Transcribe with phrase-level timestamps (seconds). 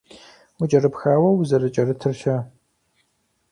[0.61, 2.37] УкӀэрыпхауэ узэрыкӀэрытыр-щэ?